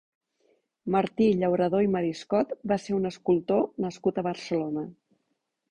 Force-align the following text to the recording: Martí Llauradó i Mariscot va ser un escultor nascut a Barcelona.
Martí 0.95 1.27
Llauradó 1.41 1.81
i 1.87 1.91
Mariscot 1.97 2.57
va 2.73 2.81
ser 2.87 2.97
un 3.01 3.09
escultor 3.13 3.65
nascut 3.87 4.17
a 4.23 4.27
Barcelona. 4.31 4.91